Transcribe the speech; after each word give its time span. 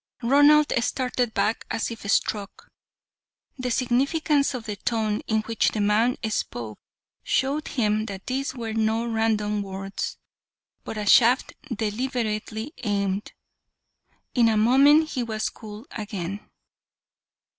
Ronald 0.23 0.73
started 0.81 1.35
back 1.35 1.63
as 1.69 1.91
if 1.91 2.09
struck. 2.11 2.69
The 3.59 3.69
significance 3.69 4.55
of 4.55 4.63
the 4.65 4.75
tone 4.75 5.19
in 5.27 5.41
which 5.41 5.67
the 5.73 5.79
man 5.79 6.17
spoke 6.27 6.79
showed 7.23 7.67
him 7.67 8.07
that 8.07 8.25
these 8.25 8.55
were 8.55 8.73
no 8.73 9.05
random 9.05 9.61
words, 9.61 10.17
but 10.83 10.97
a 10.97 11.05
shaft 11.05 11.53
deliberately 11.71 12.73
aimed. 12.79 13.31
In 14.33 14.49
a 14.49 14.57
moment 14.57 15.09
he 15.11 15.21
was 15.21 15.49
cool 15.49 15.85
again. 15.91 16.49